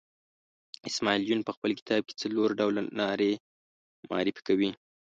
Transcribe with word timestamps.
اسماعیل 0.89 1.23
یون 1.29 1.41
په 1.47 1.51
خپل 1.55 1.71
کتاب 1.79 2.01
کې 2.07 2.13
څلور 2.21 2.47
ډوله 2.59 2.81
نارې 2.99 3.31
معرفي 4.09 4.41
کوي. 4.47 4.71